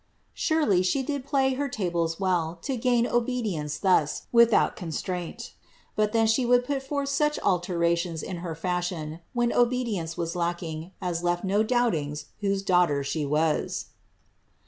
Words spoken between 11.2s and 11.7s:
left no